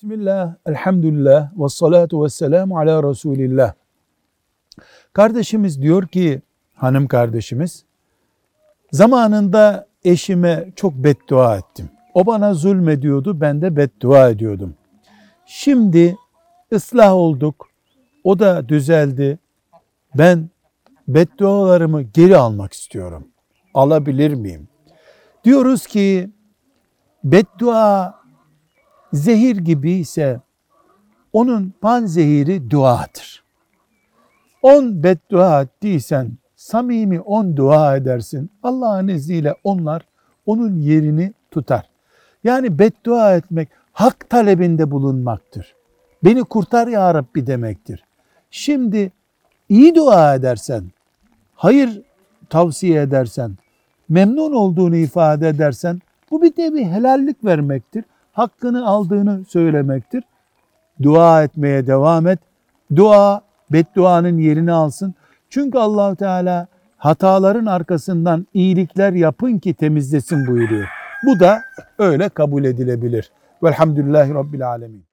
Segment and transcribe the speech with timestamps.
[0.00, 3.72] Bismillah, elhamdülillah, ve salatu ve selamu ala Resulillah.
[5.12, 6.42] Kardeşimiz diyor ki,
[6.74, 7.84] hanım kardeşimiz,
[8.92, 11.90] zamanında eşime çok beddua ettim.
[12.14, 14.74] O bana zulmediyordu, ben de beddua ediyordum.
[15.46, 16.16] Şimdi
[16.72, 17.68] ıslah olduk,
[18.24, 19.38] o da düzeldi.
[20.14, 20.50] Ben
[21.08, 23.28] beddualarımı geri almak istiyorum.
[23.74, 24.68] Alabilir miyim?
[25.44, 26.30] Diyoruz ki,
[27.24, 28.19] beddua
[29.12, 30.40] zehir gibi ise
[31.32, 33.44] onun panzehiri duadır.
[34.62, 38.50] On beddua ettiysen samimi on dua edersin.
[38.62, 40.02] Allah'ın izniyle onlar
[40.46, 41.90] onun yerini tutar.
[42.44, 45.74] Yani beddua etmek hak talebinde bulunmaktır.
[46.24, 48.04] Beni kurtar ya Rabbi demektir.
[48.50, 49.12] Şimdi
[49.68, 50.84] iyi dua edersen,
[51.54, 52.02] hayır
[52.48, 53.56] tavsiye edersen,
[54.08, 56.00] memnun olduğunu ifade edersen
[56.30, 60.24] bu bir nevi helallik vermektir hakkını aldığını söylemektir.
[61.02, 62.38] Dua etmeye devam et.
[62.96, 65.14] Dua bedduanın yerini alsın.
[65.50, 70.88] Çünkü allah Teala hataların arkasından iyilikler yapın ki temizlesin buyuruyor.
[71.26, 71.60] Bu da
[71.98, 73.30] öyle kabul edilebilir.
[73.62, 75.09] Velhamdülillahi Rabbil Alemin.